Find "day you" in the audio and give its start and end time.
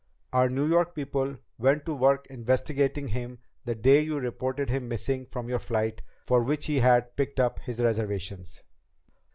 3.75-4.19